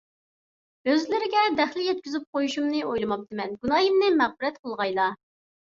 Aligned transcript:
ئۆزلىرىگە 0.93 1.43
دەخلى 1.59 1.85
يەتكۈزۈپ 1.89 2.25
قويۇشۇمنى 2.39 2.83
ئويلىماپتىمەن. 2.89 3.55
گۇناھىمنى 3.63 4.13
مەغپىرەت 4.21 4.63
قىلغايلا. 4.65 5.11